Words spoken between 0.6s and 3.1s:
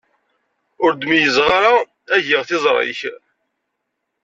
Ur d-meyyzeɣ ara agiɣ tiẓri-k.